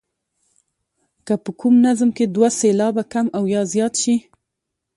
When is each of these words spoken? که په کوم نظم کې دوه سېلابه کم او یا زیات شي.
که 1.25 1.33
په 1.43 1.51
کوم 1.59 1.73
نظم 1.85 2.09
کې 2.17 2.25
دوه 2.35 2.49
سېلابه 2.59 3.03
کم 3.13 3.25
او 3.37 3.43
یا 3.53 3.61
زیات 3.73 3.93
شي. 4.01 4.15